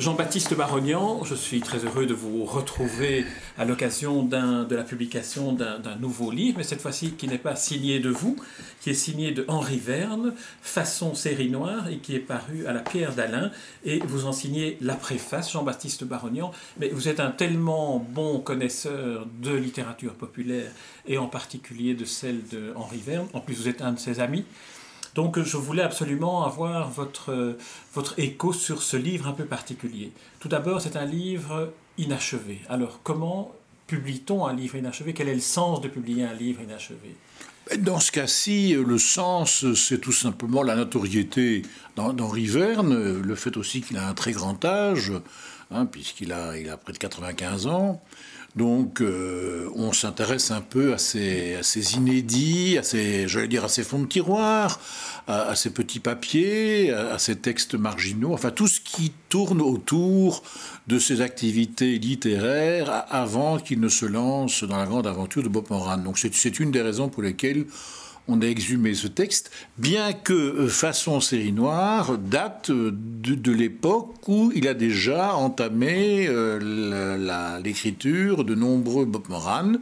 [0.00, 3.26] Jean-Baptiste Barognan, je suis très heureux de vous retrouver
[3.58, 8.00] à l'occasion de la publication d'un nouveau livre, mais cette fois-ci qui n'est pas signé
[8.00, 8.36] de vous,
[8.80, 12.80] qui est signé de Henri Verne, façon série noire, et qui est paru à la
[12.80, 13.50] Pierre d'Alain,
[13.84, 19.26] et vous en signez la préface, Jean-Baptiste Barognan, mais vous êtes un tellement bon connaisseur
[19.42, 20.70] de littérature populaire,
[21.06, 24.20] et en particulier de celle de Henri Verne, en plus vous êtes un de ses
[24.20, 24.46] amis,
[25.14, 27.56] donc je voulais absolument avoir votre,
[27.94, 30.12] votre écho sur ce livre un peu particulier.
[30.38, 32.60] Tout d'abord, c'est un livre inachevé.
[32.68, 33.52] Alors comment
[33.86, 35.12] publie-t-on un livre inachevé?
[35.12, 37.16] Quel est le sens de publier un livre inachevé?
[37.78, 41.62] Dans ce cas-ci, le sens, c'est tout simplement la notoriété
[41.94, 45.12] d'Henri Verne, le fait aussi qu'il a un très grand âge,
[45.70, 48.02] hein, puisqu'il a, il a près de 95 ans.
[48.56, 51.60] Donc, euh, on s'intéresse un peu à ces,
[51.94, 54.80] inédits, à ces, j'allais dire, à ces fonds de tiroir,
[55.28, 60.42] à, ces petits papiers, à, ces textes marginaux, enfin tout ce qui tourne autour
[60.88, 65.66] de ces activités littéraires avant qu'il ne se lance dans la grande aventure de Bob
[65.70, 65.98] Moran.
[65.98, 67.66] Donc, c'est une des raisons pour lesquelles
[68.28, 74.28] on a exhumé ce texte, bien que euh, façon série noire date euh, de, l'époque
[74.28, 79.72] où il a déjà entamé euh, l'écriture de nombreux Bob Moran.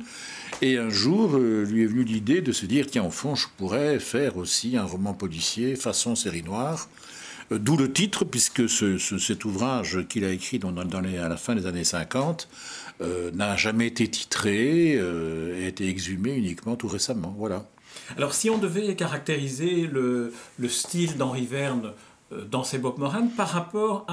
[0.63, 4.01] Et un jour, lui est venue l'idée de se dire tiens, au fond, je pourrais
[4.01, 6.89] faire aussi un roman policier façon série noire.
[7.51, 11.85] D'où le titre, puisque cet ouvrage qu'il a écrit dans, à la fin des années
[11.85, 12.49] 50
[13.35, 17.35] n'a jamais été titré, a été exhumé uniquement tout récemment.
[17.39, 17.65] Voilà.
[18.17, 20.33] Alors si on devait caractériser le,
[20.69, 21.93] style d'Henri Verne
[22.33, 24.07] euh, dans ses Bob Moran par rapport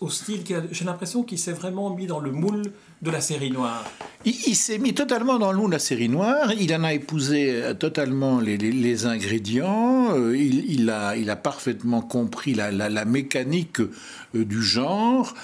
[0.00, 2.62] au style, j'ai l'impression qu'il s'est vraiment mis dans le moule
[3.02, 3.90] de la série noire.
[4.26, 7.50] Il, s'est mis totalement dans le moule de la série noire, il en a épousé
[7.50, 15.34] euh, totalement les, ingrédients, euh, il, a, parfaitement compris la, mécanique euh, du genre,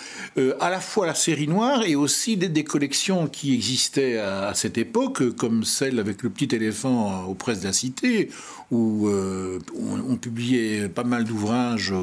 [0.60, 5.34] à la fois la série noire et aussi des, collections qui existaient à, cette époque,
[5.36, 8.28] comme celle avec le petit éléphant aux presses de la cité,
[8.70, 11.94] où on, publiait pas mal d'ouvrages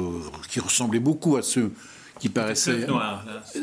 [0.48, 1.70] qui ressemblaient beaucoup à ceux
[2.24, 2.86] qui paraissait.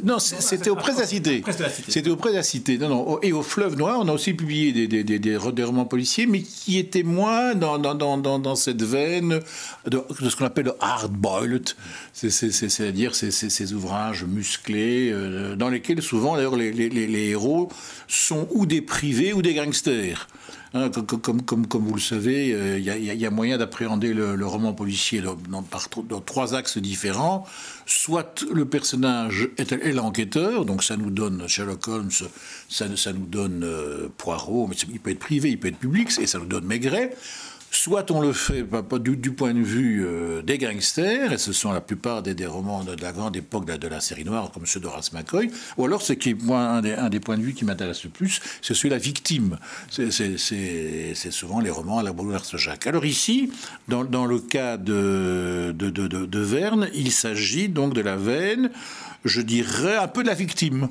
[0.04, 1.44] Non, c'était au Presse de la Cité.
[1.88, 2.78] C'était au Presse de la Cité.
[2.78, 3.20] Non, non.
[3.24, 6.44] Et au Fleuve Noir, on a aussi publié des, des, des, des romans policiers, mais
[6.44, 9.40] qui étaient moins dans, dans, dans, dans cette veine
[9.88, 10.00] de,
[10.30, 11.70] ce qu'on appelle le hard-boiled,
[12.14, 17.70] c'est-à-dire ces, ces, ces, ouvrages musclés, euh, dans lesquels souvent, d'ailleurs, les, les, les héros
[18.08, 20.28] sont ou des privés ou des gangsters.
[20.74, 21.42] Hein, comme,
[21.86, 26.78] vous le savez, il euh, y, a moyen d'appréhender le, roman policier dans, trois axes
[26.78, 27.46] différents.
[27.86, 32.12] Soit le personnage est, l'enquêteur, donc ça nous donne Sherlock Holmes,
[32.70, 36.10] ça, ça nous donne euh, Poirot, mais il peut être privé, il peut être public,
[36.22, 37.18] et ça nous donne Maigret.
[37.74, 38.66] Soit on le fait
[39.00, 43.02] du, point de vue euh, des gangsters, et ce sont la plupart des, romans de,
[43.02, 46.32] la grande époque de, la série noire, comme ceux d'Horace McCoy, ou alors ce qui
[46.32, 49.00] est moi, un, des, points de vue qui m'intéresse le plus, c'est celui de la
[49.00, 49.58] victime.
[49.90, 52.88] C'est souvent les romans à la bouleverse Jacques.
[52.88, 53.54] Alors ici,
[53.88, 58.70] dans, dans le cas de, de, de Verne, il s'agit donc de la veine,
[59.24, 60.90] je dirais, un peu de la victime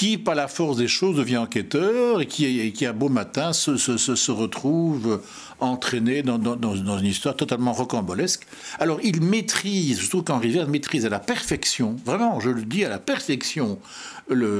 [0.00, 3.76] qui, par la force des choses, devient enquêteur et qui, qui un beau matin, se,
[3.76, 5.20] se, se retrouve
[5.58, 8.46] entraîné dans, dans, une histoire totalement rocambolesque.
[8.78, 12.82] Alors, il maîtrise, je trouve qu'Henri Verne maîtrise à la perfection, vraiment, je le dis,
[12.82, 13.78] à la perfection,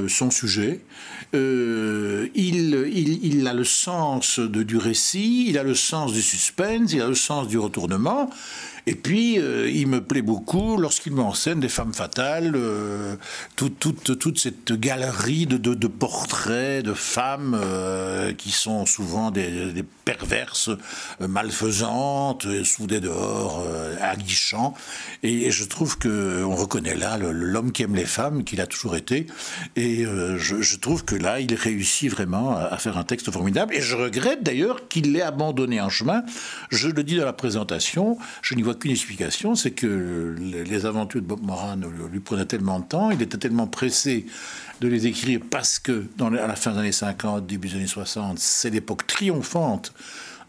[0.08, 0.80] son sujet.
[1.34, 6.20] Euh, il, il, il, a le sens de, du récit, il a le sens du
[6.20, 8.28] suspense, il a le sens du retournement.
[8.90, 13.14] Et puis, euh, il me plaît beaucoup lorsqu'il met en scène des femmes fatales, euh,
[13.54, 20.70] toute, cette galerie de, portraits de femmes euh, qui sont souvent des, perverses,
[21.20, 23.64] malfaisantes, soudées dehors,
[24.00, 24.74] aguichant.
[25.22, 28.66] Et, et, je trouve que on reconnaît là l'homme qui aime les femmes, qu'il a
[28.66, 29.26] toujours été.
[29.76, 33.72] Et je, je, trouve que là, il réussit vraiment à, à faire un texte formidable.
[33.72, 36.24] Et je regrette d'ailleurs qu'il l'ait abandonné en chemin.
[36.70, 41.20] Je le dis dans la présentation, je n'y vois qu'une explication, c'est que les aventures
[41.20, 41.76] de Bob Moran
[42.10, 44.26] lui prenaient tellement de temps, il était tellement pressé
[44.80, 47.86] de les écrire parce que dans, à la fin des années 50, début des années
[47.86, 49.92] 60, c'est l'époque triomphante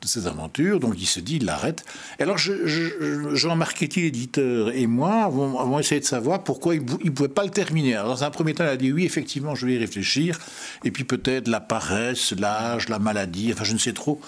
[0.02, 1.86] de ses aventures, donc il se dit, il l'arrête.
[2.20, 7.44] Alors Jean Marchetti, l'éditeur, et moi avons, essayé de savoir pourquoi il ne pouvait pas
[7.44, 7.96] le terminer.
[7.96, 10.40] Alors, dans un premier temps, il a dit oui, effectivement, je vais y réfléchir,
[10.84, 14.20] et puis peut-être la paresse, l'âge, la maladie, enfin je ne sais trop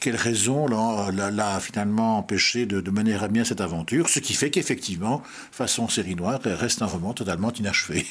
[0.00, 5.22] quelle raison l'a finalement empêché de, mener à bien cette aventure, ce qui fait qu'effectivement,
[5.52, 8.06] façon série noire, reste un roman totalement inachevé.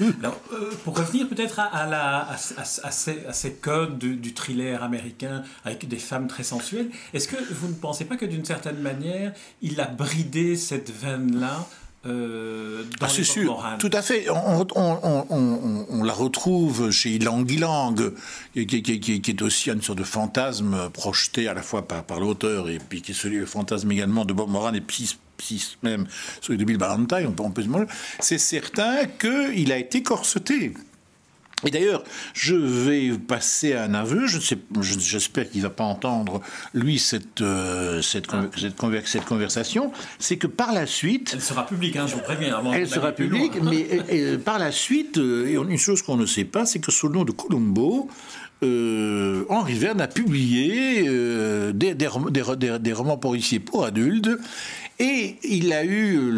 [0.52, 6.26] Euh, pour revenir peut-être à, la, à, ces, codes du, thriller américain avec des femmes
[6.26, 9.32] très sensuelles, est-ce que vous ne pensez pas que d'une certaine manière,
[9.62, 11.66] il a bridé cette veine-là
[12.06, 14.30] euh, dans ah, c'est sûr, tout à fait.
[14.30, 17.94] On, on, on, on, la retrouve chez Ilang Ilang,
[18.54, 22.04] qui, qui, qui, qui, est aussi une sorte de fantasme projeté à la fois par,
[22.04, 25.14] par l'auteur et puis qui est celui le fantasme également de Bob Moran et puis
[25.82, 26.06] même
[26.40, 27.86] celui de Bill Ballantine, on peut, on peut
[28.20, 30.74] c'est certain qu'il a été corseté.
[31.66, 32.02] Et d'ailleurs,
[32.34, 34.26] je vais passer à un aveu.
[34.26, 36.40] Je sais, j'espère qu'il va pas entendre
[36.74, 38.44] lui cette euh, cette, ah.
[38.56, 39.92] cette, conversation.
[40.18, 41.96] C'est que par la suite, elle sera publique.
[41.96, 42.60] Hein, je vous préviens.
[42.72, 46.80] elle sera publique, mais par la suite, euh, une chose qu'on ne sait pas, c'est
[46.80, 48.08] que sous le nom de Colombo,
[48.62, 54.28] euh, Henri Verne a publié euh, des, des, des, des, romans policiers pour adultes
[55.00, 56.30] et il a eu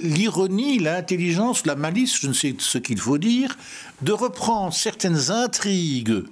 [0.00, 3.56] l'ironie, l'intelligence, la malice, je ne sais ce qu'il faut dire,
[4.00, 6.24] de reprendre certaines intrigues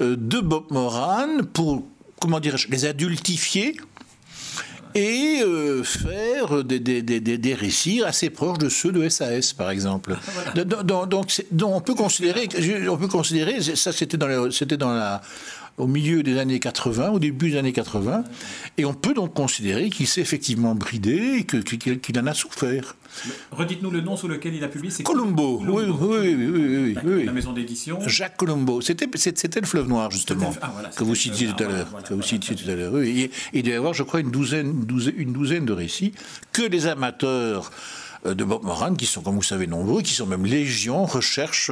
[0.00, 1.84] euh, de Bob Moran pour,
[2.20, 3.76] comment dirais-je, les adultifier
[4.96, 9.70] et euh, faire des, des, des, des, récits assez proches de ceux de SAS, par
[9.70, 10.16] exemple.
[10.56, 12.48] Ah, donc, donc, on peut considérer,
[12.88, 15.20] on peut considérer, ça c'était dans, c'était dans la
[15.76, 18.24] au milieu des années 80, au début des années 80,
[18.78, 22.96] et on peut donc considérer qu'il s'est effectivement bridé et qu'il en a souffert.
[23.52, 24.92] Redites-nous le nom sous lequel il a publié.
[25.04, 25.62] Colombo.
[25.66, 28.00] Oui, oui, oui, oui, La maison d'édition.
[28.06, 28.80] Jacques Colombo.
[28.80, 31.88] C'était, c'était le fleuve noir justement ah, que vous citiez tout à l'heure.
[32.02, 33.02] que vous citiez tout à l'heure.
[33.02, 33.30] il
[33.62, 34.84] doit y avoir, je crois, une douzaine,
[35.16, 36.12] une douzaine de récits
[36.52, 37.70] que les amateurs
[38.24, 41.70] de Bob Moran, qui sont, comme vous savez, nombreux, qui sont même légion, recherche,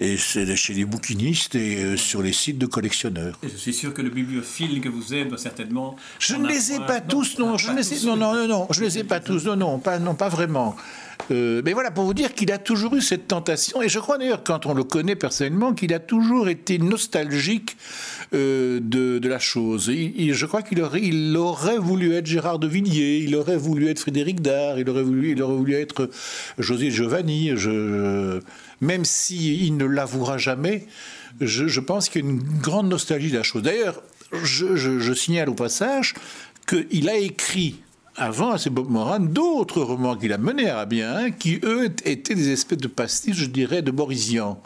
[0.00, 3.38] et c'est chez les bouquinistes et euh, sur les sites de collectionneurs.
[3.42, 5.96] Et je suis sûr que le bibliophile que vous êtes, certainement.
[6.18, 8.66] Je ne les ai pas tous, non, je ne les ai, non, non, non, non,
[8.70, 10.76] je ne les ai pas tous, non, non, pas, non, pas vraiment.
[11.30, 14.18] Euh, mais voilà, pour vous dire qu'il a toujours eu cette tentation, et je crois
[14.18, 17.76] d'ailleurs, quand on le connaît personnellement, qu'il a toujours été nostalgique
[18.34, 19.90] euh, de, la chose.
[19.90, 24.78] je crois qu'il aurait, voulu être Gérard de Villiers, il aurait voulu être Frédéric Dard,
[24.78, 26.08] il aurait voulu, être
[26.58, 27.50] José Giovanni.
[28.80, 30.86] Même s'il il ne l'avouera jamais,
[31.40, 33.62] je, pense qu'il y a une grande nostalgie de la chose.
[33.62, 34.02] D'ailleurs,
[34.44, 36.14] je signale au passage
[36.66, 37.76] qu'il a écrit
[38.18, 42.50] avant, c'est Bob Moran, d'autres romans qu'il a menés à bien, qui eux étaient des
[42.50, 44.60] espèces de pastilles, je dirais, de Borisian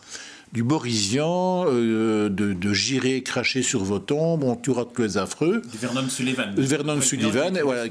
[0.53, 5.63] du Borisian, euh, de, de Girer cracher sur vos tombes, on tuera tous les affreux.
[5.71, 6.53] Du Vernon Sullivan.
[6.57, 7.87] Vernon Sullivan, voilà.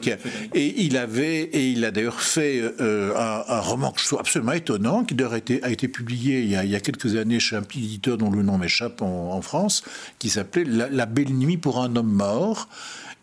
[0.53, 4.51] et il avait, et il a d'ailleurs fait euh, un, roman que je trouve absolument
[4.51, 7.39] étonnant, qui a été, a été publié il y a, il y a, quelques années
[7.39, 9.83] chez un petit éditeur dont le nom m'échappe en, France,
[10.19, 12.67] qui s'appelait la Belle Nuit pour un homme mort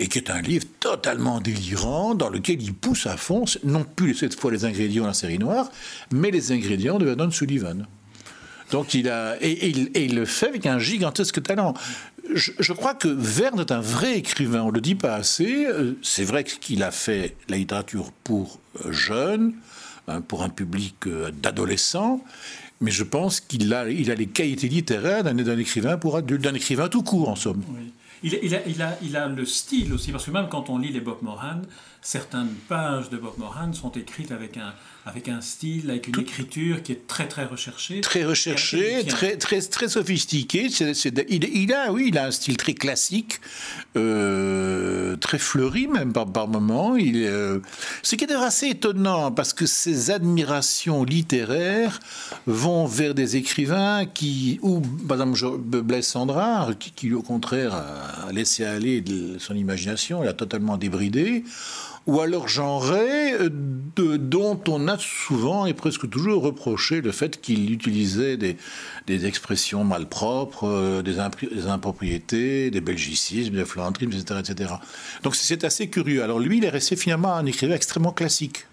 [0.00, 4.14] et qui est un livre totalement délirant dans lequel il pousse à fond, non plus
[4.14, 5.70] cette fois les ingrédients de la série noire,
[6.12, 7.86] mais les ingrédients de Vernon Sullivan.
[8.70, 11.74] Donc il a et, il, le fait avec un gigantesque talent.
[12.34, 14.62] Je, crois que Verne est un vrai écrivain.
[14.62, 15.64] On le dit pas assez.
[15.64, 19.54] Euh, c'est vrai qu'il a fait la littérature pour euh, jeunes,
[20.08, 22.22] hein, pour un public euh, d'adolescents.
[22.82, 26.88] Mais je pense qu'il a, il a les qualités littéraires d'un écrivain pour d'un écrivain
[26.88, 27.62] tout court en somme.
[28.22, 30.92] Il, a, il, a, il, a, le style aussi, parce que même quand on lit
[30.92, 31.62] les Bob Moran,
[32.02, 34.72] certaines pages de Bob Moran sont écrites avec un,
[35.04, 38.00] avec un style, avec une écriture qui est très très recherchée.
[38.00, 40.68] Très recherchée, très, très, très sophistiquée.
[41.28, 43.40] il, a, oui, il a un style très classique,
[43.96, 46.96] euh, très fleuri même par, par moments.
[46.96, 47.60] Il, euh,
[48.02, 52.00] ce qui est assez étonnant, parce que ses admirations littéraires
[52.46, 58.32] vont vers des écrivains qui, ou par exemple Blaise Sandrard, qui, qui au contraire a
[58.32, 59.02] laissé aller
[59.38, 61.44] son imagination, l'a totalement débridé
[62.08, 63.50] ou alors genré, euh,
[64.18, 68.56] dont on a souvent et presque toujours reproché le fait qu'il utilisait des,
[69.26, 71.18] expressions malpropres, euh, des,
[71.54, 74.74] des, impropriétés, des belgicismes, des flandrismes, etc., etc.
[75.22, 76.22] Donc c'est assez curieux.
[76.22, 78.64] Alors lui, il est resté finalement un écrivain extrêmement classique.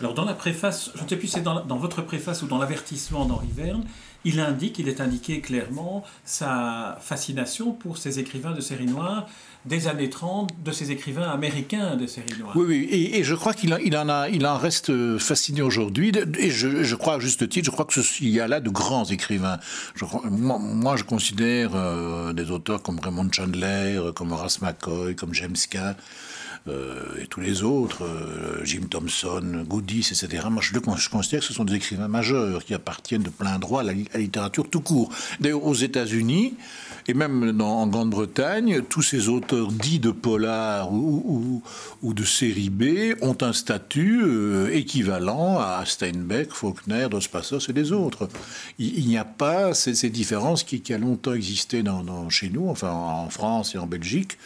[0.00, 2.48] Alors dans la préface, je ne sais plus si c'est dans, dans, votre préface ou
[2.48, 3.84] dans l'avertissement d'Henri Verne,
[4.24, 9.28] il indique, il est indiqué clairement sa fascination pour ces écrivains de série noire
[9.66, 12.52] des années 30 de ces écrivains américains de série noire.
[12.56, 13.96] Oui, oui, et, je crois qu'il il
[14.46, 18.48] en, reste fasciné aujourd'hui, et je, crois à juste titre, je crois qu'il y a
[18.48, 19.58] là de grands écrivains.
[20.24, 25.94] Moi, je considère euh, des auteurs comme Raymond Chandler, comme Horace McCoy, comme James Cain,
[26.68, 28.04] et tous les autres,
[28.64, 30.44] Jim Thompson, Goodis, etc.
[30.60, 33.84] Je, je, considère que ce sont des écrivains majeurs qui appartiennent de plein droit à
[33.84, 35.10] la, littérature tout court.
[35.40, 36.54] D'ailleurs, aux États-Unis,
[37.08, 41.62] et même en Grande-Bretagne, tous ces auteurs dits de polar ou,
[42.02, 44.22] de série B ont un statut
[44.72, 48.28] équivalent à Steinbeck, Faulkner, Dos Passos et les autres.
[48.78, 51.82] Il, n'y a pas ces, différences qui, qui, a longtemps existé
[52.28, 54.38] chez nous, enfin en France et en Belgique.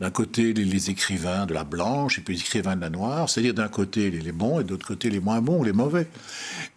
[0.00, 3.54] D'un côté, les, écrivains de la blanche et puis les écrivains de la noire, c'est-à-dire
[3.54, 6.06] d'un côté les, bons et de l'autre côté les moins bons ou les mauvais.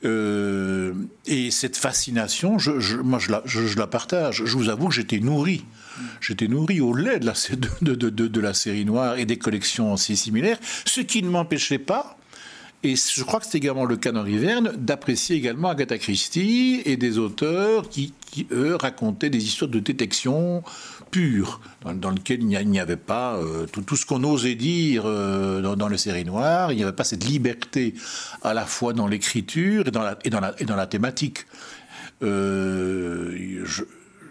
[0.05, 0.93] Euh,
[1.27, 2.57] et cette fascination,
[3.03, 4.43] moi, je la, partage.
[4.45, 5.65] Je vous avoue que j'étais nourri.
[6.19, 7.25] J'étais nourri au lait de
[8.41, 12.17] la, série noire et des collections assez similaires, ce qui ne m'empêchait pas
[12.83, 16.97] et je crois que c'est également le cas d'Henri Verne, d'apprécier également Agatha Christie et
[16.97, 18.13] des auteurs qui,
[18.51, 20.63] eux, racontaient des histoires de détection
[21.11, 25.87] pure, dans, lequel il n'y avait pas euh, tout, ce qu'on osait dire euh, dans,
[25.87, 27.93] les séries noires, il n'y avait pas cette liberté
[28.41, 31.45] à la fois dans l'écriture et, dans la, et, dans la, et dans la thématique.
[32.23, 33.65] Euh,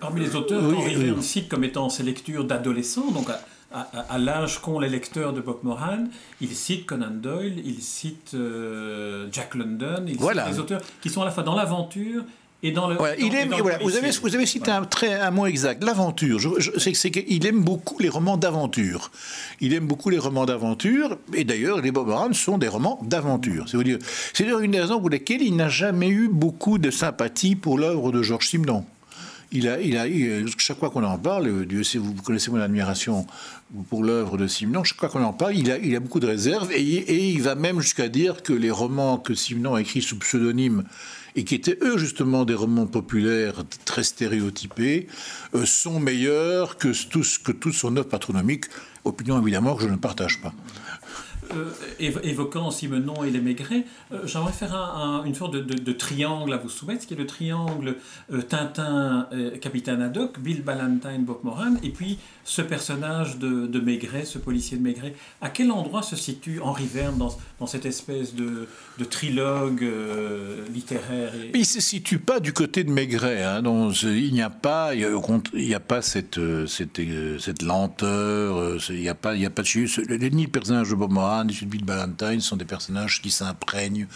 [0.01, 3.29] Parmi les auteurs, Henri Verne cite comme étant ses lectures d'adolescents, donc
[3.73, 6.05] à, l'âge qu'ont les lecteurs de Bob Moran,
[6.41, 11.23] il cite Conan Doyle, il cite euh, Jack London, il cite des auteurs qui sont
[11.23, 12.25] à la fois dans l'aventure
[12.63, 12.97] et dans le.
[13.19, 16.41] il aime, vous, avez, vous avez cité un, mot exact, l'aventure.
[16.79, 19.11] C'est qu'il aime beaucoup les romans d'aventure.
[19.61, 23.67] Il aime beaucoup les romans d'aventure, et d'ailleurs, les Bob Moran sont des romans d'aventure.
[23.69, 23.99] C'est dire,
[24.35, 28.13] c'est une des raisons pour lesquelles il n'a jamais eu beaucoup de sympathie pour l'œuvre
[28.13, 28.85] de Georges Simenon
[29.53, 30.07] il a, il a,
[30.59, 33.27] chaque fois qu'on en parle, Dieu sait, vous connaissez mon admiration
[33.89, 36.71] pour l'œuvre de Simenon, chaque fois qu'on en parle, il a, il beaucoup de réserves
[36.73, 40.19] et, et il va même jusqu'à dire que les romans que Simenon a écrits sous
[40.19, 40.85] pseudonyme
[41.37, 45.07] et qui étaient eux justement des romans populaires très stéréotypés,
[45.55, 48.67] euh, sont meilleurs que tout, que toute son œuvre patronomique,
[49.05, 50.53] opinion évidemment que je ne partage pas.
[51.55, 54.75] Euh, évoquant Simenon et les Maigret, euh, j'aimerais faire
[55.25, 57.97] une sorte de, triangle à vous soumettre, qui est le triangle
[58.33, 59.29] euh, Tintin,
[59.61, 64.83] Capitaine Haddock, Bill Ballantine, Bob Moran, et puis ce personnage de, Maigret, ce policier de
[64.83, 65.15] Maigret.
[65.41, 68.69] À quel endroit se situe Henri Verne dans, cette espèce de,
[69.09, 69.87] trilogue
[70.73, 73.45] littéraire Il ne se situe pas du côté de Maigret.
[73.63, 76.39] Il n'y a pas, il y a, pas cette,
[77.63, 81.13] lenteur, il n'y a pas, il y de ni le personnage de Bob
[81.45, 84.07] ni celui de Ballantyne sont des personnages qui s'imprègnent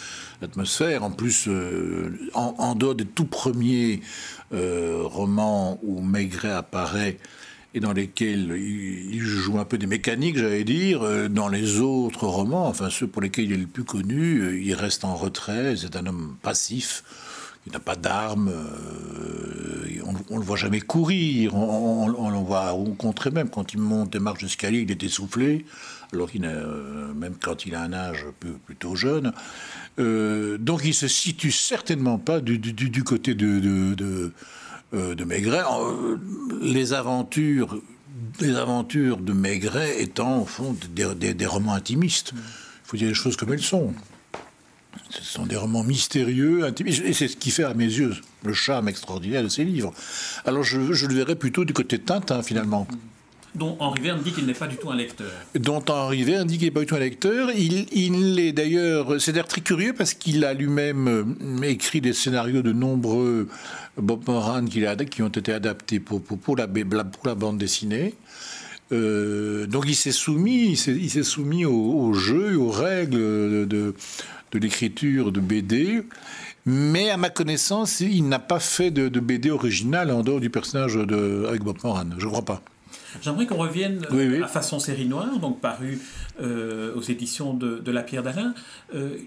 [0.41, 1.03] l'atmosphère.
[1.05, 4.01] En plus, euh, en, dehors des tout premiers
[4.53, 7.19] euh, romans où Maigret apparaît
[7.75, 12.27] et dans lesquels il, joue un peu des mécaniques, j'allais dire, euh, dans les autres
[12.27, 15.97] romans, enfin ceux pour lesquels il est le plus connu, il reste en retrait, c'est
[15.97, 17.03] un homme passif.
[17.67, 18.53] Il n'a pas d'armes,
[20.05, 24.11] on ne le voit jamais courir, on, on, le voit rencontrer même quand il monte
[24.11, 25.65] des marches d'escalier, il est essoufflé
[26.15, 28.27] alors qu'il euh, même quand il a un âge
[28.65, 29.33] plutôt jeune.
[29.99, 33.61] Euh, donc il se situe certainement pas du, côté de,
[33.95, 34.33] de,
[34.95, 35.63] euh, Maigret.
[36.63, 37.81] Les aventures,
[38.41, 42.33] les aventures de Maigret étant au fond des, romans intimistes.
[42.35, 42.41] Il
[42.89, 43.95] faut dire les choses comme elles sont.
[45.11, 48.53] Ce sont des romans mystérieux, intimistes, et c'est ce qui fait à mes yeux le
[48.53, 49.93] charme extraordinaire de ces livres.
[50.45, 52.87] Alors je, je le verrais plutôt du côté de Tintin finalement
[53.55, 55.31] dont Henri Verne dit qu'il n'est pas du tout un lecteur.
[55.55, 57.51] Dont Henri Verne dit qu'il n'est pas du tout un lecteur.
[57.57, 62.13] Il, il est d'ailleurs, c'est d'ailleurs très curieux parce qu'il a lui-même euh, écrit des
[62.13, 63.49] scénarios de nombreux
[63.97, 68.15] Bob Moran qui, ont été adaptés pour, pour, la, bande dessinée.
[68.93, 73.17] Euh, donc il s'est soumis, il s'est soumis au, jeu et aux règles
[73.69, 73.95] de,
[74.53, 76.03] de, l'écriture de BD.
[76.67, 80.51] Mais à ma connaissance, il n'a pas fait de, de BD original en dehors du
[80.51, 82.07] personnage de, avec Bob Moran.
[82.19, 82.63] Je ne crois pas.
[83.23, 84.07] J'aimerais qu'on revienne
[84.43, 86.01] à Façon série noire, donc paru
[86.41, 88.55] euh, aux éditions de, La Pierre d'Alain.
[88.95, 89.19] Euh,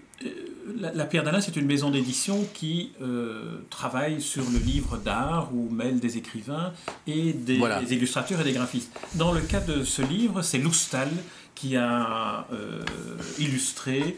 [0.79, 5.69] la, Pierre d'Alain, c'est une maison d'édition qui euh, travaille sur le livre d'art où
[5.69, 6.73] mêle des écrivains
[7.05, 8.91] et des, des, illustrateurs et des graphistes.
[9.15, 11.09] Dans le cas de ce livre, c'est Loustal
[11.55, 12.45] qui a
[13.39, 14.15] illustré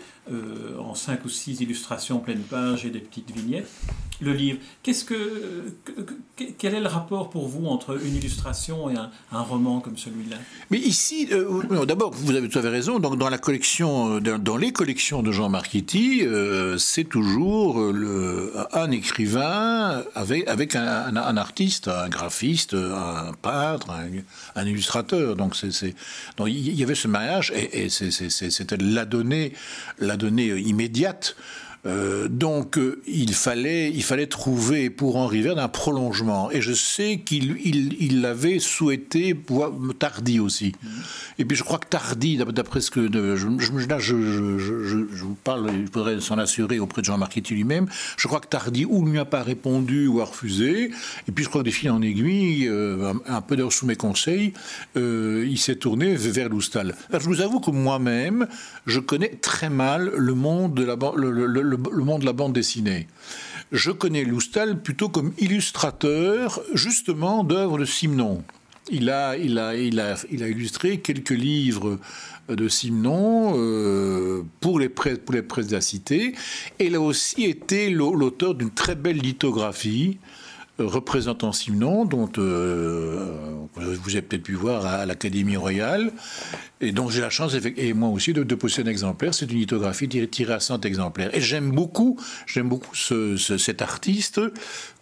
[0.79, 3.69] en cinq ou six illustrations pleine page et des petites vignettes
[4.21, 4.59] le livre.
[4.83, 5.73] Qu'est-ce que,
[6.57, 10.37] quel est le rapport pour vous entre une illustration et un, roman comme celui-là?
[10.69, 12.99] Mais ici, euh, d'abord, vous avez tout à fait raison.
[12.99, 18.53] Donc, dans la collection, euh, dans, les collections de Jean Marchetti, euh, c'est toujours le,
[18.73, 23.87] un écrivain avec, avec un, artiste, un graphiste, un peintre,
[24.55, 25.35] un, illustrateur.
[25.35, 25.55] Donc,
[26.45, 29.53] il y avait ce mariage et, c'était la donnée,
[30.19, 31.35] donnée immédiate
[31.85, 36.51] Euh, donc euh, il fallait, il fallait trouver pour Henri Verne un prolongement.
[36.51, 39.35] Et je sais qu'il il, l'avait souhaité,
[39.97, 40.73] Tardy aussi.
[41.37, 43.09] Et puis je crois que Tardy, d'après ce que...
[43.11, 47.87] je, là, je, vous parle, il faudrait s'en assurer auprès de Jean Marchetti lui-même.
[48.17, 50.91] Je crois que Tardy ou ne lui a pas répondu ou a refusé.
[51.27, 54.53] Et puis je crois que des en aiguille, euh, un peu d'heure sous mes conseils,
[54.95, 56.95] il s'est tourné vers Loustal.
[57.11, 58.47] je vous avoue que moi-même,
[58.85, 60.97] je connais très mal le monde de la...
[61.15, 63.07] Le, le, monde de la bande dessinée.
[63.71, 68.43] Je connais Loustal plutôt comme illustrateur, justement, d'œuvres de Simon.
[68.91, 71.99] Il a, il, a, il, a, il a illustré quelques livres
[72.49, 76.33] de Simon euh, pour, les presses, pour de la cité.
[76.79, 80.17] Et il a aussi été l'auteur d'une très belle lithographie
[80.79, 83.25] représentant Simon, dont euh,
[83.75, 86.11] vous avez peut-être pu voir à, l'Académie royale,
[86.81, 89.33] et dont j'ai la chance, et moi aussi, de, posséder un exemplaire.
[89.33, 91.35] C'est une lithographie tirée à 100 exemplaires.
[91.35, 94.41] Et j'aime beaucoup, j'aime beaucoup cet artiste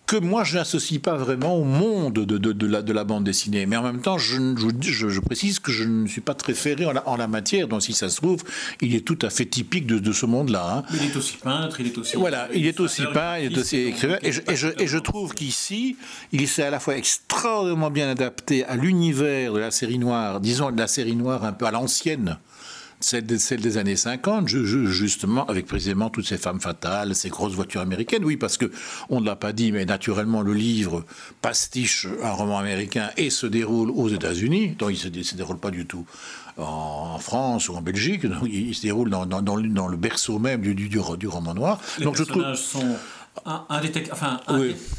[0.08, 3.66] que moi je n'associe pas vraiment au monde de, de, la, de, la, bande dessinée.
[3.66, 6.86] Mais en même temps, je, je, je, précise que je ne suis pas très ferré
[6.86, 8.42] en la, en la, matière, donc si ça se trouve,
[8.82, 10.78] il est tout à fait typique de, ce monde-là.
[10.78, 10.84] Hein.
[10.94, 12.16] Il est aussi peintre, il est aussi...
[12.16, 14.18] Voilà, il est aussi peintre, il est aussi écrivain.
[14.24, 14.42] Et je,
[14.80, 15.98] et je, trouve qu'ici,
[16.32, 20.72] il s'est à la fois extraordinairement bien adapté à l'univers de la série noire, disons
[20.72, 22.38] de la série noire un peu à l'ancienne
[23.00, 28.26] celle des, années 50, justement, avec précisément toutes ces femmes fatales, ces grosses voitures américaines.
[28.26, 28.72] Oui, parce que
[29.10, 31.06] on ne l'a pas dit, mais naturellement, le livre
[31.42, 35.72] pastiche un roman américain et se déroule aux États-Unis, donc il ne se, déroule pas
[35.72, 36.06] du tout
[36.58, 40.90] en France ou en Belgique, il se déroule dans, dans, le berceau même du, du,
[40.90, 41.80] du roman noir.
[42.00, 42.82] Les donc personnages je trouve...
[42.82, 42.98] sont
[43.46, 43.66] un,
[44.12, 44.40] enfin,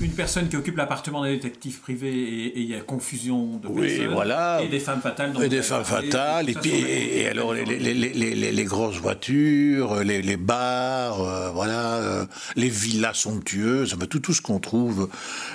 [0.01, 4.07] une personne qui occupe l'appartement d'un détective privé et, il y a confusion de oui,
[4.07, 4.61] voilà.
[4.63, 5.33] et des femmes fatales.
[5.43, 10.37] et des femmes fatales, et, puis, et, alors les, les, les, les, grosses voitures, les,
[10.37, 12.27] bars, euh, voilà, euh,
[12.57, 15.09] les villas somptueuses, tout, tout ce qu'on trouve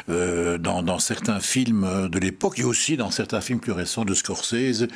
[0.09, 4.13] euh, dans, dans, certains films de l'époque et aussi dans certains films plus récents de
[4.13, 4.87] Scorsese.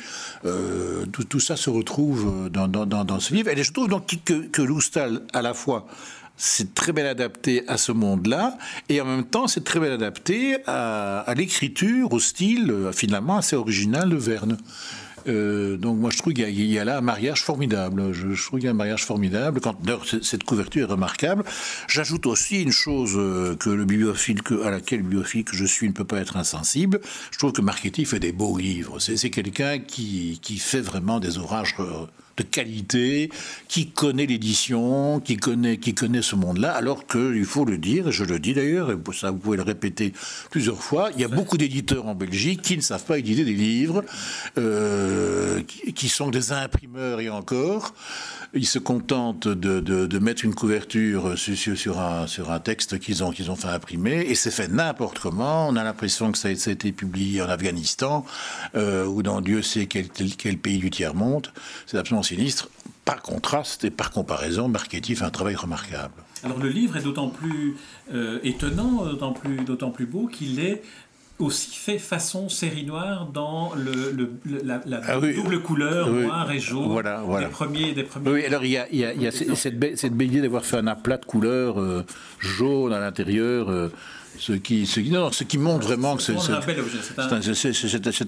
[1.12, 3.50] tout, tout, ça se retrouve dans, dans, dans, ce livre.
[3.50, 5.86] Et je trouve donc que, que Loustal, à la fois,
[6.38, 8.56] c'est très bien adapté à ce monde-là,
[8.88, 13.56] et en même temps, c'est très bien adapté à, l'écriture, au style euh, finalement assez
[13.56, 14.56] original de Verne.
[15.26, 18.12] Euh, donc moi je trouve qu'il y, a là un mariage formidable.
[18.12, 19.60] Je, trouve qu'il y a un mariage formidable.
[19.60, 19.76] Quand
[20.22, 21.44] cette couverture est remarquable.
[21.88, 25.88] J'ajoute aussi une chose euh, que le bibliophile à laquelle le bibliophile que je suis
[25.88, 27.00] ne peut pas être insensible.
[27.30, 28.98] Je trouve que Marchetti fait des beaux livres.
[29.00, 31.74] C'est quelqu'un qui, qui fait vraiment des orages
[32.38, 33.30] de qualité,
[33.66, 38.12] qui connaît l'édition, qui connaît, qui connaît ce monde-là, alors qu'il faut le dire, et
[38.12, 40.12] je le dis d'ailleurs, et ça vous pouvez le répéter
[40.50, 43.54] plusieurs fois, il y a beaucoup d'éditeurs en Belgique qui ne savent pas éditer des
[43.54, 44.04] livres,
[44.56, 45.62] euh,
[45.94, 47.92] qui, sont des imprimeurs et encore.
[48.54, 53.22] Ils se contentent de, de, mettre une couverture sur, sur, un, sur un texte qu'ils
[53.22, 55.68] ont, qu'ils ont fait imprimer, et c'est fait n'importe comment.
[55.68, 58.24] On a l'impression que ça a, été publié en Afghanistan,
[58.74, 61.48] euh, ou dans Dieu sait quel, quel pays du tiers-monde.
[61.86, 62.68] C'est absolument sinistre.
[63.04, 66.22] Par contraste et par comparaison, Marchetti fait un travail remarquable.
[66.44, 67.76] Alors le livre est d'autant plus
[68.12, 70.82] euh, étonnant, d'autant plus, d'autant plus beau qu'il est
[71.38, 74.12] aussi fait façon série noire dans le,
[74.64, 77.46] la, ah double couleur noir et jaune voilà, voilà.
[77.46, 78.30] Des, premiers, des premiers.
[78.30, 80.88] Oui, alors il y a, il y a, cette, cette, belle idée d'avoir fait un
[80.88, 82.04] aplat de couleur euh,
[82.40, 83.70] jaune à l'intérieur.
[83.70, 83.92] Euh,
[84.38, 86.34] ce qui, ce, non, ce qui montre vraiment que c'est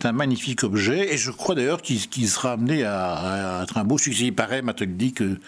[0.07, 4.25] un, magnifique objet, et je crois d'ailleurs qu'il sera amené à, être un beau succès.
[4.25, 5.39] Il paraît, m'a dit que,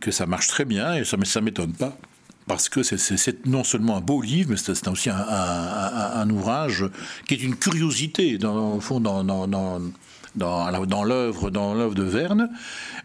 [0.00, 1.96] que ça marche très bien, et ça ne m'étonne pas
[2.46, 6.84] parce que c'est non seulement un beau livre, mais c'est aussi un, ouvrage
[7.26, 9.80] qui est une curiosité, dans, au fond, dans, dans, dans
[10.34, 12.50] dans, l'œuvre dans l'œuvre de Verne.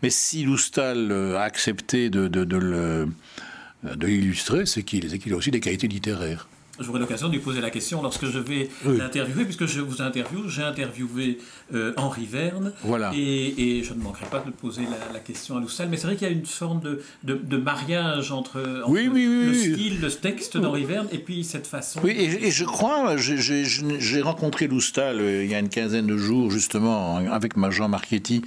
[0.02, 5.88] Mais si Loustal a accepté de, de, de l'illustrer, c'est qu'il a aussi des qualités
[5.88, 6.48] littéraires
[6.80, 10.48] j'aurai l'occasion de lui poser la question lorsque je vais l'interviewer, puisque je vous interviewe.
[10.48, 11.40] J'ai interviewé
[11.74, 12.74] euh, Henri Verne.
[12.84, 13.12] Voilà.
[13.16, 15.90] Et, je ne manquerai pas de poser la, question à Loussel.
[15.90, 20.10] Mais c'est vrai qu'il y a une forme de, de, mariage entre, le style, le
[20.10, 22.00] texte d'Henri Verne et puis cette façon.
[22.04, 26.52] Oui, et, je crois, j'ai rencontré Loustal euh, il y a une quinzaine de jours,
[26.52, 28.42] justement, avec ma Jean Marchetti,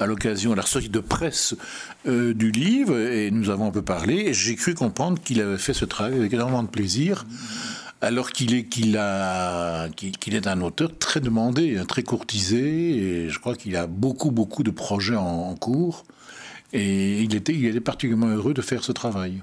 [0.00, 1.54] à l'occasion de la sortie de presse
[2.06, 5.58] euh, du livre, et nous avons un peu parlé, et j'ai cru comprendre qu'il avait
[5.58, 7.24] fait ce travail avec énormément de plaisir
[8.06, 13.38] alors qu'il est, qu'il a, qu'il est un auteur très demandé, très courtisé, et je
[13.38, 16.04] crois qu'il a beaucoup, beaucoup de projets en, cours,
[16.72, 19.42] et il était, il était particulièrement heureux de faire ce travail.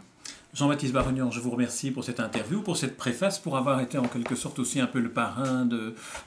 [0.54, 4.08] Jean-Baptiste Barognan, je vous remercie pour cette interview, pour cette préface, pour avoir été en
[4.08, 5.68] quelque sorte aussi un peu le parrain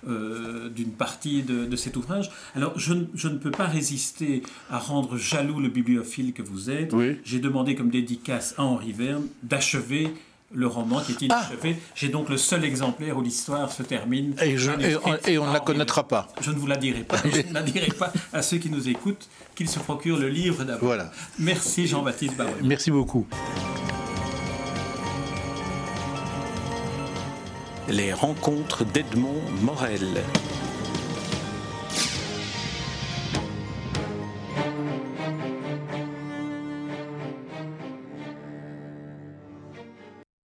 [0.09, 2.33] euh, d'une partie de, cet ouvrage.
[2.57, 6.93] Alors, je, ne peux pas résister à rendre jaloux le bibliophile que vous êtes.
[7.25, 10.13] J'ai demandé comme dédicace à Henri Verne d'achever
[10.53, 11.77] le roman qui est inachevé.
[11.79, 11.91] Ah.
[11.95, 14.35] J'ai donc le seul exemplaire où l'histoire se termine.
[14.43, 14.57] Et,
[15.31, 16.29] et, on ne la connaîtra pas.
[16.41, 17.17] Je ne vous la dirai pas.
[17.25, 20.65] je ne la dirai pas à ceux qui nous écoutent qu'ils se procurent le livre
[20.65, 20.85] d'abord.
[20.85, 21.11] Voilà.
[21.39, 22.53] Merci Jean-Baptiste Baron.
[22.63, 23.27] Merci beaucoup.
[27.89, 30.23] Les rencontres d'Edmond Morel.